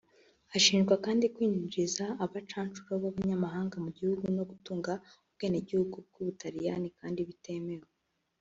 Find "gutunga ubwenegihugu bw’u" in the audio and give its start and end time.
4.49-6.23